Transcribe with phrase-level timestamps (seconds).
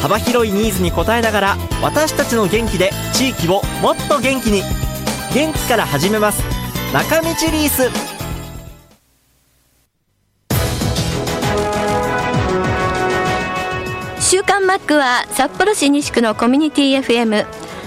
[0.00, 4.62] 幅広いニーズに応えながら私たちの元気で地域をもっと元気に。
[5.34, 6.42] 元気から始めます。
[6.92, 7.82] 中道リース。
[14.20, 17.46] 週刊マックは札幌市西区のコミュニティ FM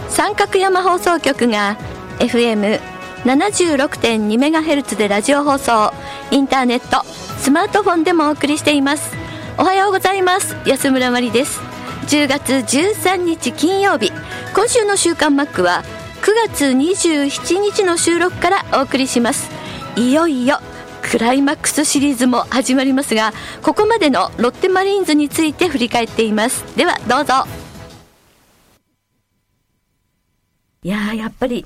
[0.09, 1.77] 三角山放送局が
[2.19, 5.93] FM76.2MHz でラジオ放送
[6.31, 7.05] インターネット
[7.39, 9.11] スマートフォンでもお送りしています
[9.59, 11.70] おはようございます安村まりです
[12.07, 14.11] 10月13日金曜日。
[14.53, 15.83] 今週の週刊マックは
[16.21, 19.49] 9月27日の収録からお送りします。
[19.95, 20.59] いよいよ
[21.03, 26.63] クライマックスシリーズも始まりますがここまでのロッテマリーンズについて振り返っています。
[26.75, 27.45] ではどうぞ。
[30.83, 31.65] いやーやっぱり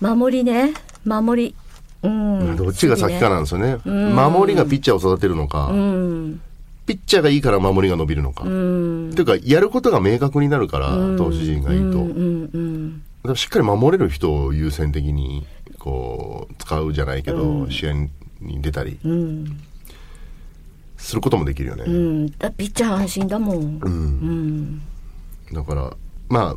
[0.00, 0.74] 守りね。
[1.04, 1.54] 守り。
[2.02, 2.56] うん。
[2.56, 3.76] どっちが先かなんですよね。
[3.84, 6.40] 守りがピッチャーを育てるのか、うん
[6.86, 8.44] ピッチャーがいいから守りが伸びるのか。
[8.44, 9.12] うん。
[9.14, 11.98] というか、やることが明確になるから、投手陣がいいと。
[12.06, 15.46] だからしっかり守れる人を優先的に、
[15.78, 17.92] こう、使うじゃないけど、試合
[18.40, 18.98] に出たり
[20.96, 21.84] することもできるよね。
[21.86, 22.26] うん。
[22.38, 23.80] だピッチャー安心だもん。
[23.82, 24.82] うん。
[25.52, 25.96] だから、
[26.28, 26.56] ま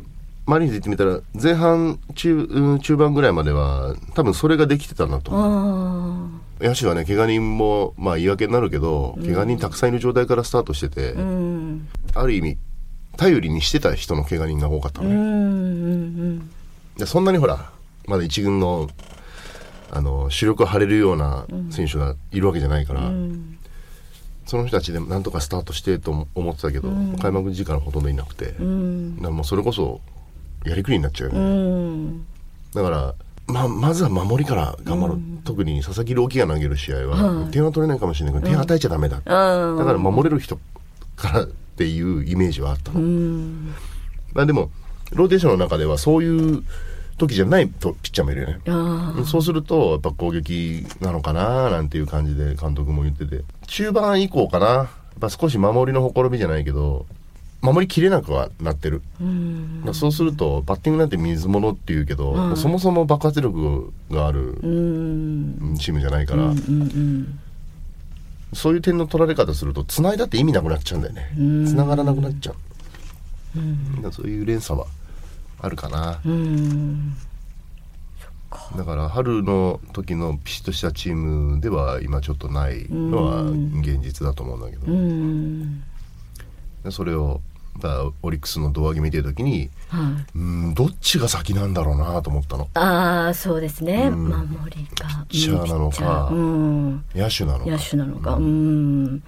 [0.50, 5.30] マリーンズ言ってみたら、前半中、うん中盤ぐらいまでは、多分それができてたなと。
[5.32, 6.28] あ
[6.60, 11.88] 野手はね、怪我人も、まあ言い訳になるけど、怪我人たくさんいる状態からスタートしてて、あうん。
[12.14, 12.58] ある意味、
[13.16, 15.14] 頼りにしてた人の怪我人が多かったのね。
[15.14, 15.26] うんう
[16.32, 16.50] ん
[16.98, 17.70] でそんなにほら、
[18.08, 18.90] まだ一軍の、
[19.92, 23.56] あの、主力を張れるような選手がいるわけじゃないから、うん。
[24.46, 26.90] その人たちでなんとかスタートしてと思ってたけど、
[27.22, 29.16] 開幕時間ほとんどいなくて、うん。
[29.20, 30.00] もうそれこそ、
[30.64, 31.44] やりくりになっちゃうようね。
[31.44, 32.26] ん
[32.74, 33.14] だから、
[33.46, 35.18] まあ、まずは守りから頑張ろう。
[35.44, 39.20] 特に佐々木朗希が投げる試合は、はい点は取れないかもしれないけど、点与えちゃダメだ。
[39.20, 40.58] だあから守れる人
[41.16, 43.00] からっていうイメージはあったの。
[43.00, 43.74] うん
[44.32, 44.70] まあでも、
[45.12, 46.62] ローテーションの中ではそういう
[47.18, 48.60] 時じゃないとピッチャーもいるよね。
[48.68, 53.42] あそうすると、やっぱ攻撃なのかななんていう感じで監督も言ってて。
[53.66, 54.66] 中盤以降かな。
[54.66, 54.88] やっ
[55.20, 57.06] ぱ少し守りのほころびじゃないけど、
[57.62, 59.02] 守りきれなくはなってる。
[59.20, 59.90] うん。
[59.92, 65.76] そうすると、バッティングなんて水物っていうけど、そもそも爆発力があるうん。
[65.78, 67.38] チームじゃないから、うんうん
[68.52, 71.30] そういう点の取られ方すると、繋いだって意味なくなっちゃうんだよね。
[71.68, 74.12] 繋がらなくなっちゃう。
[74.12, 74.86] そういう連鎖は
[75.60, 76.20] あるかな。
[76.24, 77.14] うん。
[78.76, 84.76] だから春の時のピシッとしたチームでは今ちょっとないのは現実だと思うんだけ
[86.84, 87.49] ど、それをだ
[88.22, 90.38] オリックスの胴上げ見てる時にはい。
[90.38, 92.68] うんどっちが先なんだろうなと思ったの。
[92.74, 94.08] ああそうですね。
[94.12, 94.28] うん。
[94.28, 97.70] 守りかピッチャーなのかうん野手なのか。
[97.70, 98.34] 野手なのか。
[98.34, 99.22] うん。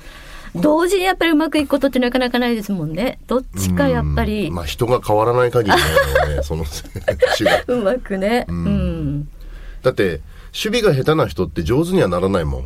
[0.54, 3.18] 同時にやっぱりうまくいくことってなかなかないですもんね。
[3.26, 4.48] どっちかやっぱり。
[4.48, 4.54] うん。
[4.54, 6.90] まあ人が変わらない限りね その選
[7.38, 7.64] 手が。
[7.66, 8.44] うまくね。
[8.48, 9.28] ううんん。
[9.82, 10.20] だって
[10.64, 12.64] 守備が下手な人って上手にはならないもん。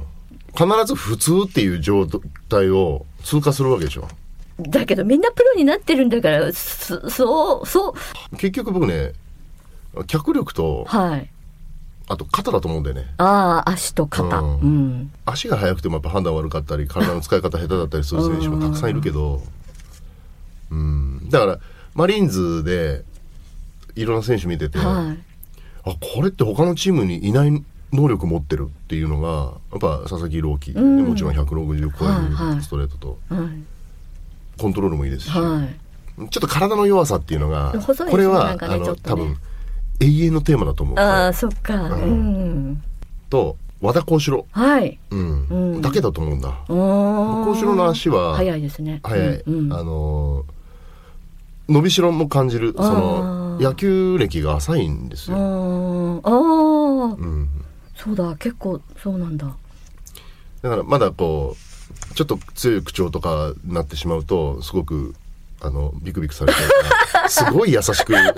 [0.57, 2.07] 必ず普通っていう状
[2.49, 4.09] 態を通過するわけでしょ
[4.59, 7.95] だけどみんなプロになってるんだからそそうそ
[8.33, 8.37] う。
[8.37, 9.13] 結局僕ね
[10.07, 11.31] 脚力とはい。
[12.09, 13.07] あと肩だと思うんだよね。
[13.19, 14.39] ああ足と肩。
[14.39, 14.61] うん。
[14.61, 15.13] うん。
[15.25, 19.43] 足が速くてもやっぱ判断悪かったり体の使い方下手だったりする選手もたくさんいるけど。
[20.71, 21.29] うん。
[21.29, 21.59] だから
[21.95, 23.03] マリーンズで
[23.95, 25.19] いろんな選手見てて、はい。
[25.91, 31.05] あこれって他のチームにいない能力持ってるっていうのがやっぱ佐々木朗希、ん。
[31.05, 32.53] もちろん160超はいはい。
[32.53, 33.19] えるストレートと。
[33.29, 33.76] はい
[34.59, 35.69] コントロールもいいですし、は
[36.19, 36.29] い。
[36.31, 37.81] ちょっと体の弱さっていうのがね
[38.11, 39.01] これは、ねあのね。
[39.03, 39.37] 多分
[40.01, 40.99] 永遠のテーマだと思う。
[40.99, 41.75] ああそっか。
[41.75, 42.83] うん。
[43.29, 44.99] と和田幸四郎、はい。
[45.11, 45.47] うん。
[45.49, 45.83] うん。
[45.83, 46.57] だけだと思うんだ。
[46.69, 49.01] お幸四郎の足は早いですね。
[49.03, 49.73] 早い、うんうん。
[49.73, 50.57] あのー
[51.69, 52.75] 伸びしろも感じる。
[52.77, 56.21] その野球歴が浅いんですあよ、ー。
[56.23, 57.17] あー。
[57.17, 57.49] うん、
[57.97, 59.47] そうだ結構そうなんだ。
[60.63, 61.76] だからまだこう
[62.17, 65.15] ちょっと強い口調とかになってしまうとすごく
[65.61, 66.69] あのビクビクされてる
[67.13, 68.33] から すごい優しくね、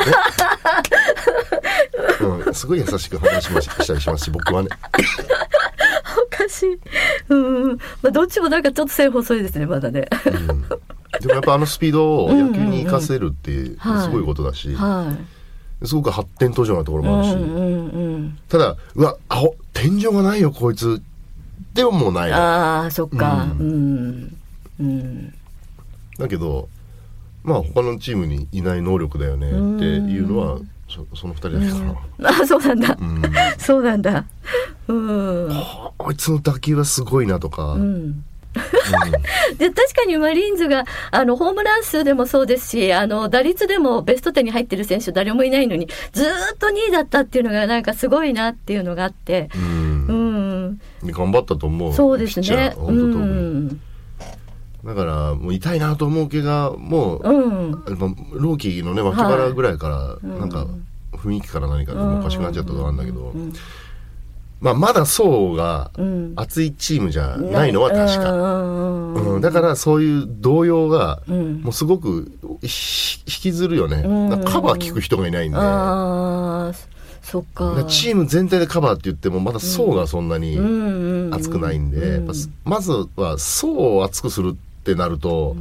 [2.20, 4.68] うん、すごい優しく話しまししたりしますし僕はね。
[6.26, 6.78] おかしい。
[7.28, 10.08] うんまあどっちもなんかちょっと線細いですねまだね。
[11.20, 14.12] でもやっぱあのスピードを野球に活かせるってすはい。
[14.12, 15.12] ごいことだし、は
[15.84, 21.00] すごく発展途上なところもあるし、うんうんただうわ青天井がないよこいつ
[21.74, 22.36] でももうないの。
[22.36, 23.48] ああそっか。
[23.58, 24.36] ううん。
[24.80, 25.34] うん。
[26.18, 26.68] だけど
[27.44, 31.78] まあ他のチームにいない能力だよねっていうのはそその二人だけか
[32.18, 32.96] な、あそうなんだ。
[32.98, 33.22] うん。
[33.58, 34.24] そうなんだ。
[34.88, 35.48] うん。
[35.52, 38.24] ああいつの打球はすごいなとか、うん。
[39.58, 49.87] で確かにマリーンズがあのホームラン数でもそうですしあの打率でもベスト10に入ってる選手誰もいないのにずーっと2位だったっていうのがなんかすごいなっていうのがあって、うんうん、
[51.02, 51.92] 頑張ったと思う。
[51.92, 52.46] そうですね。
[52.46, 53.80] ー本当と思う、うん、
[54.84, 57.94] だからもう痛いなと思う怪我もう、うん、やっぱ
[58.32, 60.66] ローキーのね脇腹ぐらいから、いなんか
[61.12, 63.52] 雰囲気から何かでうんもうおかしくなっちゃったとかあるんだけど、うん。
[64.60, 66.32] まあまだ層がうん。
[66.36, 69.14] 熱いチームじゃないのは確か、うん。
[69.34, 69.40] うん。
[69.40, 71.60] だからそういう動揺がうん。
[71.62, 74.02] もうすごくひ引きずるよね、
[74.46, 75.58] カバー効く人がいないんで、
[77.30, 77.74] そっか。
[77.76, 82.22] らチーム全体でカバーって言ってもまだ層がそんなにうん厚くないんで、
[82.64, 85.54] まずは層を厚くするってなると、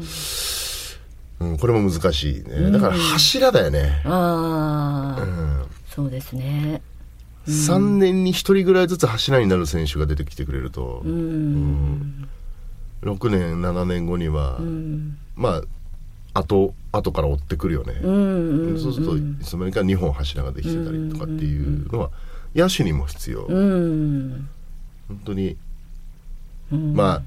[1.42, 1.58] うん。
[1.58, 2.72] これも難しいね。
[2.72, 5.66] だから柱だよね、ああ、うん。
[5.90, 6.81] そうですね。
[7.48, 11.02] 3年に1人ぐらいずつ柱になる選手が出てきてくれると。
[11.04, 12.30] う、ん。
[13.04, 15.18] 6年7年後には、うん。
[15.36, 15.62] まあ
[16.38, 18.12] 後後から追ってくるよね、う
[18.75, 22.10] んそうするといつの間にか2本柱ができてたりとかっていうのは
[22.56, 24.50] 野手にも必要、うん。
[25.07, 25.56] 本当に、
[26.72, 26.94] うん。
[26.94, 27.22] まあ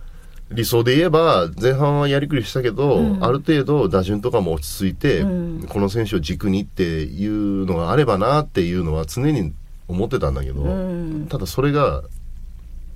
[0.50, 3.24] 理想で言えば前半はやりくりしたけど、うん。
[3.24, 5.26] ある程度打順とかも落ち着いて、う
[5.62, 5.66] ん。
[5.68, 9.52] この選手を軸にっていうのがあればなっていうのは常に
[9.86, 11.26] 思ってたんだけど、うん。
[11.28, 12.02] ただそれが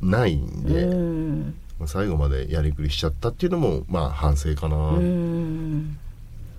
[0.00, 1.55] ないんで、うん。
[1.78, 5.99] まあ最後までやりくりしちゃったっていうのもまあ反省かな、うん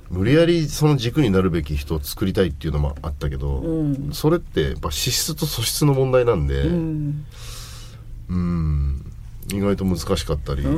[0.09, 4.11] 無理やりその軸になるべき人を作りたいっていうのもあったけど、うん。
[4.13, 7.25] それってやっぱ資質と素質の問題なんで、うん。
[8.29, 9.11] うん。
[9.51, 10.69] 意外と難しかったり、そ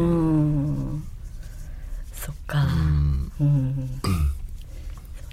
[2.32, 2.66] っか。
[2.66, 3.32] うん。
[3.40, 3.48] そう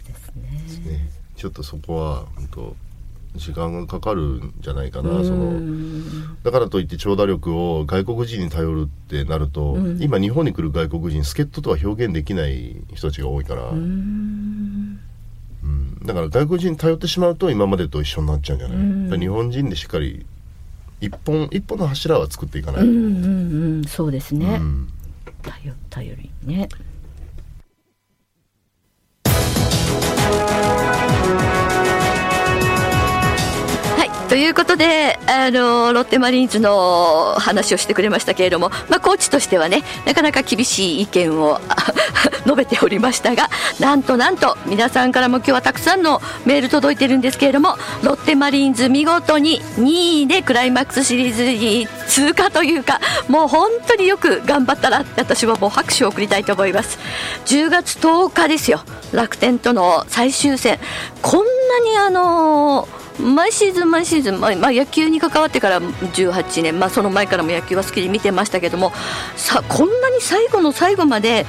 [0.07, 0.93] ですね。
[0.93, 2.77] ね、ちょっとそこは本当
[3.35, 5.25] 時間がかかるんじゃないかな、うん。
[5.25, 5.61] その
[6.45, 10.03] だからといって長打力を外国人に頼るってなると、うん。
[10.03, 15.01] 今日本に来る外国人助っ人とは表現できない人たちが多いから、うん。
[15.63, 15.99] うん。
[16.05, 20.25] だから外国人に頼ってしまうと今までと一緒になっちゃうんじゃない、日本人でしっかり
[21.01, 23.85] 一本一本の柱は作っていかない、うんうんうん。
[23.85, 24.59] そうですね。
[24.61, 24.89] うん。
[25.43, 26.69] 頼頼りにね。
[29.25, 31.54] はい
[34.35, 41.61] ということであのロッテマリーンズの話をしてくれましたけれども、まあ、コーチとしてはねなかなか厳しい意見を
[42.43, 43.49] 述べておりましたが
[43.79, 56.99] なんとなんと皆さんからも今日はたくさんのメール届いてるんですけれどもロッテマリーンズ見事に2位でクライマックスシリーズに通過というかもう本当によく頑張ったなって私はもう拍手を送りたいと思います。
[57.47, 58.83] 10月10日ですよ
[59.13, 60.81] 楽天との最終戦。
[61.23, 68.93] こんなにあの毎シーズン毎シーズン、まあ、野球に関わってから18年、まあ、その前からも野球は好きで見てましたけども
[69.37, 71.47] さこんなに最後の最後まで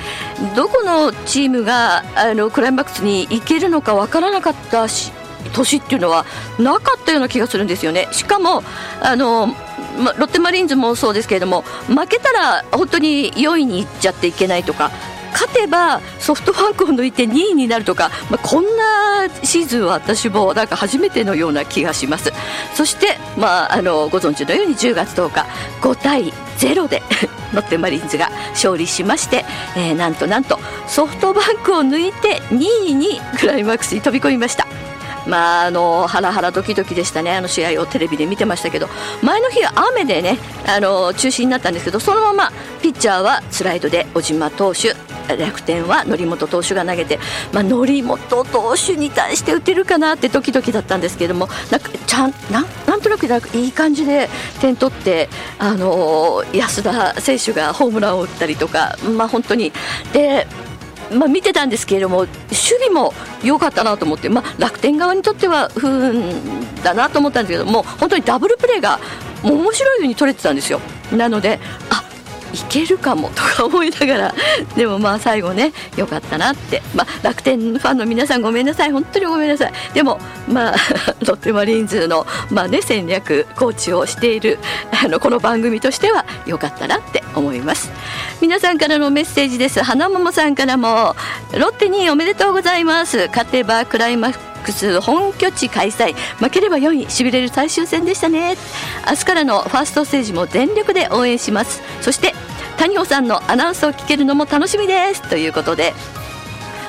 [0.55, 5.11] どこのチームがあのクライマックスに行けるのかわからなかったし
[5.53, 6.25] 年っていうのは
[6.59, 8.07] なかったような気がするんですよね。
[8.11, 8.63] しかも
[9.01, 14.91] あのまロッテマリーンズもそうですけれども負けたら本当に4位に行っちゃっていけないとか
[15.35, 22.31] 勝てばソフトバンクを抜いて2位になるとか、まあ、こんなシーズンは私もなんか初めてのような気がします
[22.73, 25.45] そして、まあ、あのご存知のように10月10日
[25.81, 27.03] 5対0で
[27.53, 34.74] ロッテマリーンズが勝利しまして、えーなんとなんとソフトバンクを抜いて2位にクライマックスに飛び込みました。
[35.27, 38.87] まあ、あのハラハラドキドキでしたね、あの試合をテレビで見てましたけど、
[39.21, 42.51] 前の日は雨でね、あの中止になったんですけど、そのまま
[42.81, 44.95] ピッチャーはスライドで小島投手、
[45.27, 47.19] 楽天は則本投手が投げて、
[47.51, 54.29] まあ、則本投手に対して打てるかなってドキドキだったんですけども、なんかちゃんなんなんとなくないい感じで
[54.61, 59.71] 点取って、あの安田選手がホームランを打ったりとか、まあ、本当に。
[60.13, 60.47] で
[61.11, 62.29] まあ、見てたんですけれども守
[62.85, 68.99] 備も良かったなと思って、まあ、楽天側にとっては不運だなと思ったんですけども本当にダブルプレーが
[69.43, 70.79] もう面白いように取れてたんですよ。
[71.11, 71.59] なので
[71.89, 72.03] あ
[72.69, 74.35] けるかもとか思いながら
[74.75, 78.91] でもまあ最後ね良かったなって、まあ、楽天ファンの皆さんごめんなさい。
[78.91, 79.73] 本当にごめんなさい。
[79.93, 80.75] でもまあ
[81.25, 84.59] ロッテマリーンズの、まあね、戦略コーチをしている
[85.03, 87.91] あのこの番組としては良かったなって思います。
[88.41, 89.83] 皆さんからのメッセージです。
[89.83, 91.15] 花桃さんからも
[91.53, 93.27] ロッテにおめでとうございます。
[93.27, 96.15] 勝てばクライマッックス本拠地開催。
[96.39, 98.57] 負ければ4位しびれる最終戦でしたね。
[99.07, 101.81] 明日からのファーストステージも全力で応援します。
[102.01, 102.33] そして
[102.77, 105.21] 谷保さんのアナウンスを聞けるのも楽しみです。
[105.29, 105.93] ということで。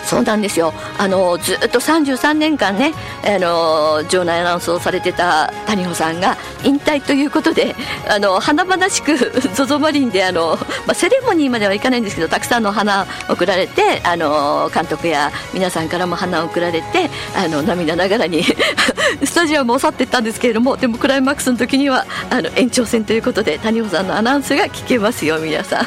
[0.06, 0.72] そうなんですよ。
[0.98, 7.74] あのずっと33年間ねあの場内アナウンスをされてた谷保さんが引退ということで
[8.08, 9.12] あの華々しく
[9.58, 10.56] ZOZO マリンであの、
[10.86, 17.05] まあ、セレモニーまではいかないんですけどたくさんの花を贈られてあの監督や皆さんからも花を贈られて
[17.36, 18.42] あの涙ながらに
[19.22, 25.86] スタジアムを去っていったんですけれどもでもクライマックスの時にはあの延長戦ということで谷保さんのアナウンスが聞けますよ皆さん。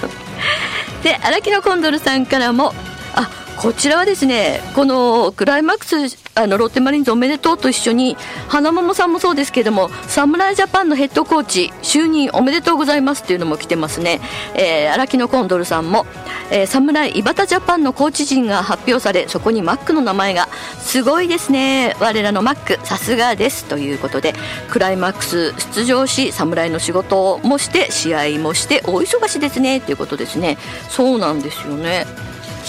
[1.03, 2.73] で荒木のコンドルさんからも
[3.59, 8.15] こちらはですねこのクライマックスあのロッテマリーンズおめでとうと一緒に
[8.47, 14.21] 花桃さんもそうですけども侍ジャパンのヘッドコーチ就任おめでとうございますっていうのも来てますね、
[14.55, 16.05] えー、荒木のコンドルさんも、
[16.51, 20.47] えー、侍井端ジャパンのコーチ陣が発表されそこにマックの名前が
[20.79, 21.97] すごいですね。
[21.99, 24.35] 我らのマックさすがですということで
[24.71, 29.81] クライマックス出場し侍の仕事もして試合もして大忙しですね。
[29.81, 30.57] ということですね。
[30.87, 32.05] そうなんですよね。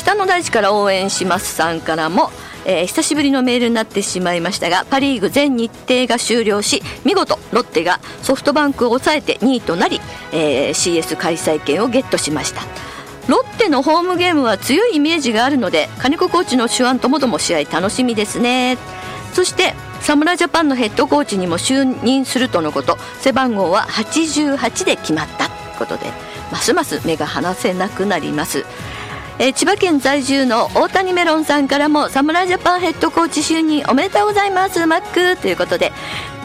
[0.01, 2.31] 北の大地から応援しますさんからも、
[2.65, 10.01] えー、久しぶりのメールになってしまいましたがパ・リーグ全日程が終了し見事ロッテがソフトバンクを抑えて2位となり、
[10.33, 12.63] えー、CS 開催権をゲットしました。
[13.29, 18.79] ロッテのホームゲームは強いイメージがあるので金子コーチの手腕ともども試合楽しみですね。
[19.35, 26.07] そして侍ジャパンのヘッドコーチにも就任するとのこと背番号は88で決まったことで
[26.51, 28.65] ますます目が離せなくなります。
[29.43, 34.85] えー、千葉県在住の大谷メロンさんからも侍ジャパンヘッドコーチ就任おめでとうございます。
[34.85, 35.01] マッ
[35.35, 35.41] ク。
[35.41, 35.93] ということで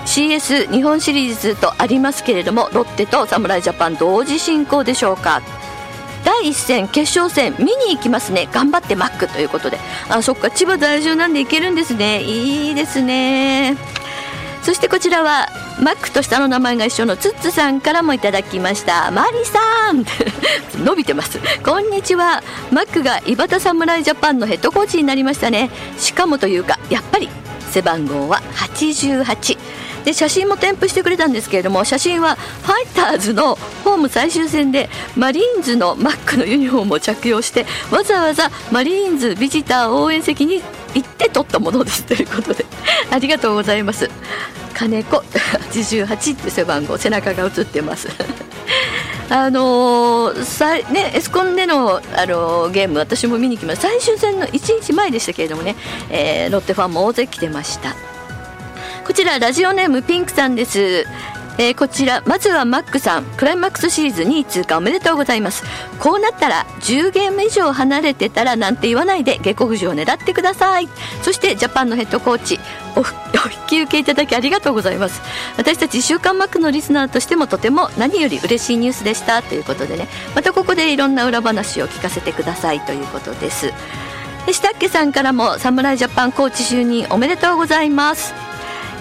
[0.06, 5.42] CS 日本シリーズとありますけれどもロッテと侍ジャパン同時進行でしょうか。
[6.24, 8.48] 第1戦決勝戦見に行きますね。
[8.54, 9.28] 頑張ってマック。
[9.28, 9.78] ということで。
[10.08, 12.24] あそっか千葉在住なんで行けるんですね。
[12.24, 13.76] いいですね。
[14.66, 15.48] そしてこちらは
[15.80, 19.12] マックと下の名前が一緒のツッツさんからもいただきました。
[19.12, 20.04] マリさん。
[20.84, 21.40] 伸びてます。
[21.64, 22.42] こんにちは。
[22.72, 25.70] マックが井端侍ジャパンのヘッドコーチになりましたね。
[26.00, 27.30] しかもというかやっぱり
[27.70, 29.60] 背番号は88
[30.06, 40.62] で写真も添付してくれたんですけれども写真はファイターズのホーム最終戦でマリーンズのマックのユニフォームを着用してわざわざマリーンズビジター応援席に
[40.94, 42.04] 行って撮ったものです。
[42.08, 42.66] ということで
[43.12, 44.10] ありがとうございます。
[44.74, 48.10] 金子88って背番号背中が写ってます。
[49.30, 53.88] あのー、さね、エスコンでの、あのー、ゲーム私も見に来ました。
[53.88, 55.76] 最終戦の1日前でしたけれどもね、
[56.12, 58.15] えー、ロッテファンも大勢来てました。
[59.06, 61.06] こちらラジオネームピンクさんです。
[61.60, 63.24] えー、こちらまずはマックさん。
[63.24, 65.64] クライマックスシリーズ2位通過おめでとうございます。
[66.00, 70.90] こうなったら10ゲーム以上離れてたらなんて言わないで下克上を狙ってください。
[71.22, 72.60] そしてジャパンのヘッドコーチ
[72.98, 73.06] お引
[73.68, 75.22] き受けいただきありがとうございます。
[75.56, 79.44] 私たち週刊マックのリスナーとしてもとても何より嬉しいニュースでした。
[79.44, 80.08] ということでね。
[80.34, 82.80] またここでいろんな裏話を聞かせてください。
[82.80, 83.72] ということです。
[84.48, 88.45] でしたっけさんからも侍ジャパンコーチ就任おめでとうございます。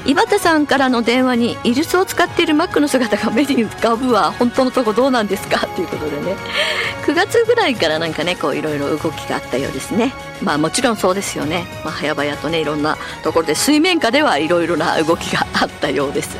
[0.07, 5.67] 井端さんからの電話にイルスを使っているマックの姿が目に浮かぶわ本当のとこどうなんですか？
[5.69, 6.37] ということでね。
[7.07, 10.13] 9月ぐらいからなんかねこういろいろ動きがあったようですね。
[10.43, 16.37] まあもちろんそうですよね、まあ、早々とねいろんなところで水面下ではいろいろな動きがあったようです。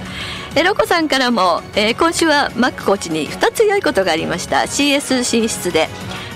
[0.57, 4.59] えロコさんからも、えー、今週はマックコーチに2つ良いことがありました。
[4.59, 5.89] CS 進出で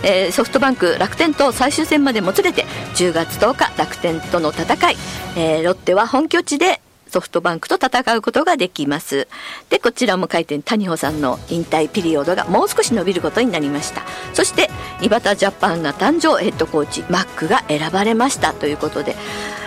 [0.04, 4.96] えー、ソフトバンク楽天と最終戦までもつれて10月10日楽天との戦い、
[5.34, 9.28] えー、ロッテは本拠地でソフトバンクと戦うことができます。
[9.70, 14.02] でこちらも書いて谷保さんの引退ピリオドがもう少し伸びることになりました。
[14.34, 18.52] そして井端ジャパンが誕生ヘッドコーチマックが選ばれました。
[18.52, 19.16] ということで、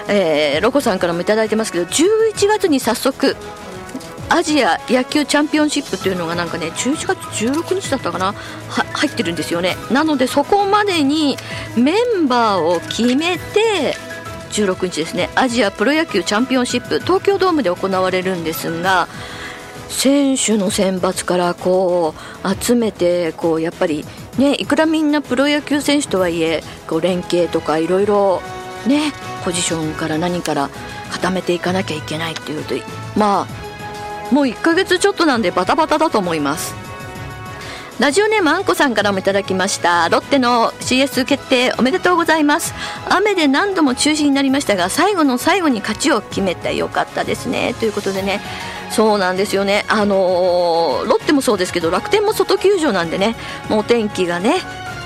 [0.07, 3.35] えー、ロコさんからも頂いてますけど11月に早速
[4.33, 8.33] アジア野球チャンピオンシップというのがなんかね11月16日だったかな
[8.93, 9.75] 入ってるんですよね。
[9.91, 11.35] なのでそこまでに
[11.75, 13.97] メンバーを決めて
[14.51, 19.07] 16日ですねアジアプロ野球チャンピオンシップ東京ドームで行われるんですが
[19.89, 24.05] 選手の選抜からこう集めてこうやっぱり
[24.37, 28.41] ねいくらみんなプロ野球選手とはいえこう連携とかいろいろ
[28.87, 29.11] ね
[29.43, 30.69] ポジションから何から
[31.11, 32.75] 固めていかなきゃいけないっていうと
[33.17, 36.90] まあもう1ヶ月ちょっとなんでバタバタだと思います。
[38.01, 40.09] ラジオネームあんこさんからもいただきました。
[40.09, 42.73] ロッテの CS 決定おめでとうございます。
[43.07, 47.75] 雨で何度も中止になりましたが最後の最後に勝ちを決めてよかったですね。
[47.75, 48.41] ということでね。
[48.89, 49.85] そうなんですよね。
[49.87, 53.35] あのー、ロッテもそうですけど楽天も外球場なんでね。
[53.69, 54.55] もうお天気がね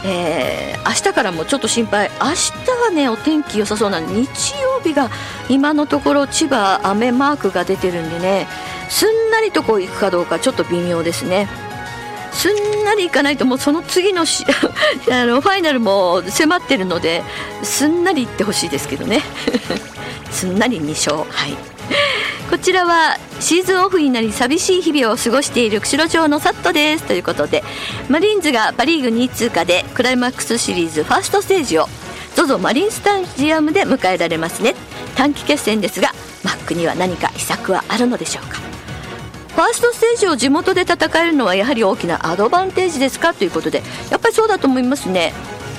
[0.05, 2.09] えー、明日からもちょっと心配。
[2.21, 5.09] 明日はねお天気良さそうなんで日曜日が
[5.49, 8.47] 今のところ千葉雨マークが出てるんでね
[8.87, 11.64] すんなりとこう行くかどうかちょっと微妙ですね。
[12.35, 14.45] すんなりいかないともうその次のし
[15.11, 17.23] あのファイナルも迫ってるので
[17.63, 19.21] すんなりいってほしいですけどね。
[20.31, 21.55] すんなり2勝はい。
[22.49, 27.03] こちらはシーズンオフになり寂しい日々を過ごしている釧路町のサットです。
[27.05, 27.63] ということで
[28.09, 31.87] マリーンズがパ・リーグ2位通過でクライマックスシリーズファーストステージを
[32.35, 34.75] ZOZO マリンスタジアムで迎えられますね。
[35.15, 36.11] 短期決戦ですが
[36.43, 38.64] マックには何か秘策はあるのでしょうか？
[39.55, 45.33] ファーストステージを地元で戦えるのはやはり大きなアドバンテージですかということでやっぱりそうだと思いますね。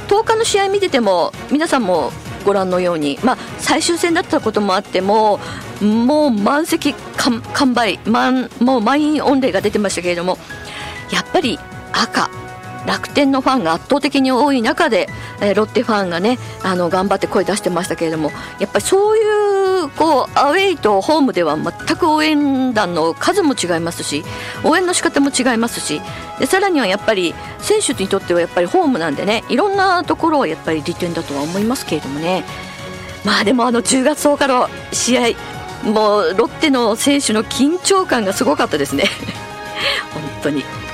[0.08, 2.10] 10日の試合見てても皆さんも
[2.44, 5.40] ご覧のように、まあ、最終戦だったこともあっても
[5.82, 10.38] もう満席完売満もう満員御礼が出てましたけれども
[11.10, 11.58] やっぱり
[11.92, 12.30] 赤
[12.86, 15.08] 楽天のファンが圧倒的に多い中で、
[15.40, 18.30] えー、ロッテファンがねあの頑張って声出してましたけれども
[18.60, 19.55] やっぱりそういう
[19.88, 24.24] こうアウェイとホームでは全く応援団の数も違いますし
[24.64, 26.00] 応援の仕方も違いますし
[26.38, 32.44] でさらにはやっぱり選手にとってはやっぱりホームなんでねいろんなところはやっぱり利点だとは思いますけれどもね
[33.24, 35.22] まあでもあの10月10日の試合
[35.84, 39.04] もうロッテの選手の緊張感がすごかったですね
[40.12, 40.85] 本当に。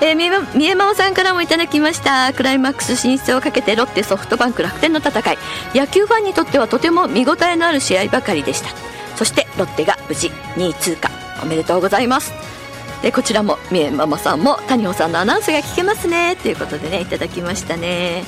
[0.00, 0.26] えー、三
[0.68, 2.32] 重真央さんからもいただきました。
[2.32, 5.38] クライマックス進出をかけてロッテソフトバンク楽天の戦い。
[5.74, 8.68] 野球ファンにとってはとても見応えのある試合ばかりでした。
[9.16, 11.10] そしてロッテが無事2位通過。
[11.42, 12.32] おめでとうございます。
[13.02, 16.36] でこちらも三重ママさんも谷保さんのアナウンスが聞けますね。
[16.36, 18.24] ということでねいただきましたね、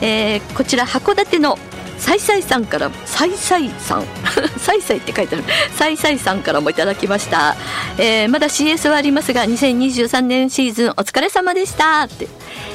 [0.00, 1.58] えー、こちら函館の
[1.98, 4.04] サイサイさんからサイサイさん。
[4.58, 5.44] サイサイって書いてある。
[5.76, 7.56] サイサイさんからもいただきました、
[7.96, 12.28] えー、まだ CS はありますが2023年シーズンお疲れ様でしたって、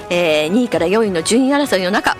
[0.09, 2.17] えー、2位から4位の順位争いの中。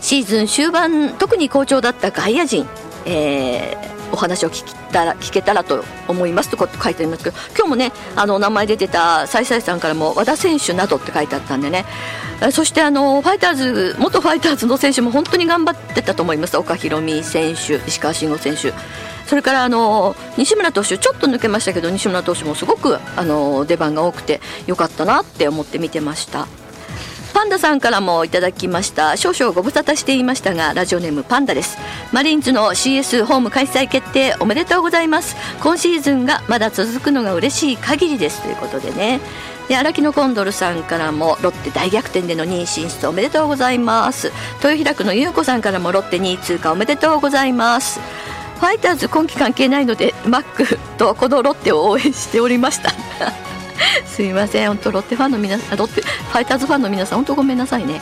[0.00, 2.66] シーズン終盤特に好調だった外野陣、
[3.04, 11.84] えー、お話を聞きたら聞けたらと思いますと書いてありますけど今日もねあの名前出てたさいさいさんからも和田選手などって書いてあったんでね。
[12.52, 16.56] そしてあのファイターズ元ファイターズの選手も本当に頑張ってたと思います。
[16.56, 18.72] 岡大海選手石川慎吾選手。
[19.26, 26.46] それからあの西村投手ちょっと抜けましたけど西村投手もすごくあの出番が多くてよかったなって思って見てました。
[27.34, 29.16] パンダさんからもいただきました。
[29.16, 31.78] 少々ご無沙汰していましたがラジオネームパンダです。
[32.12, 35.36] マリーンズの CS ホーム開催決定おめでとうございます。
[35.62, 38.42] 今シーズンがまだ続くのが嬉しい限りです。
[38.42, 39.20] ということでね。
[39.68, 44.32] で荒木のコンドルさんからもロッテ大逆転での2位進出おめでとうございます。
[44.62, 48.00] 豊平区の優子さんからもロッテ2位通過おめでとうございます。
[48.58, 53.47] ファイターズ今季関係ないのでマックとこのロッテを応援しておりました。
[54.06, 58.00] すいません本当ロッテファンの皆さんロッテファイターズファンの皆さん本当ごめんなさいね、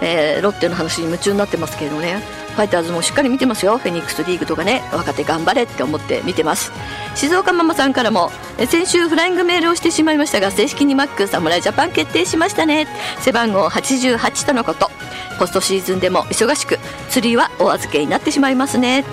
[0.00, 2.38] えー、ロッテの話に夢中になってますけれどね。
[2.58, 3.78] ファイターズもしっかり見てますよ。
[3.78, 4.82] フェニックスリーグとかね。
[4.92, 6.72] 若手頑張れって思って見てます。
[7.14, 8.32] 静岡ママさんからも
[8.68, 12.88] 先週フライングメールをしてしまいましたが正式にマック侍ジャパン決定しましたね。
[13.20, 14.90] 背番号88とのこと。
[15.38, 19.04] ポストシーズンでも忙しく釣りはお預けになってしまいますね。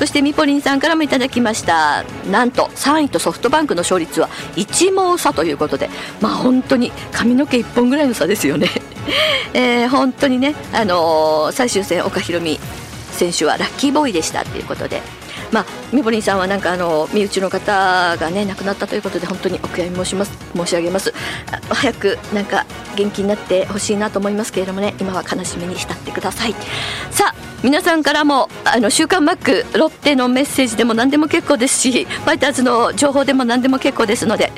[0.00, 2.04] そしてみぽりんさんからもいただきました。
[2.30, 5.90] なんと3位とソフトバンクの勝率は1毛差ということで
[6.22, 8.70] まあ本当に髪の毛1本ぐらいの差ですよね。
[9.52, 12.58] えー、本当にね、あのー、最終戦岡ひろみ
[13.12, 15.02] 選手はラッキーボーイでしたということで
[15.52, 21.12] まあ、みぼりんさんはなんかあの身内の方がね亡くなったということで本当にお悔やみ申します申し上げます。
[21.70, 26.54] 早くなんか元気になってほしいなと思いますけれどもね今は悲しみに浸ってください。
[27.10, 34.52] さあ皆さんからもあの週刊マックロッテのメッセージでも何でも結構ですしファイターズの情報でも何でも結構ですので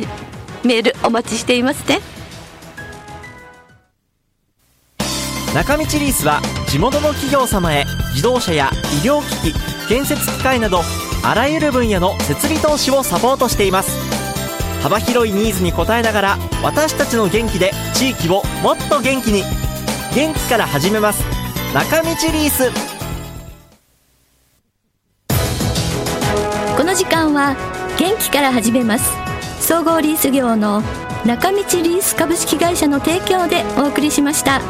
[0.62, 2.00] メールお待ちしていますね。
[5.54, 8.70] 中道リースは地元の企業様へ自動車や
[9.02, 10.80] 医療機器建設機械など
[11.22, 13.90] あらゆる分野の設備投資をサポートしています。
[14.82, 19.42] 幅広いニーズに応えながら私たちの元気で地域をもっと元気に。
[20.14, 21.22] 元気から始めます。
[21.74, 22.70] 中道リース。
[26.74, 27.54] この時間は
[27.98, 29.12] 元気から始めます。
[29.60, 30.82] 総合リース業の
[31.26, 34.62] 中道リース株式会社の提供でお送りしました。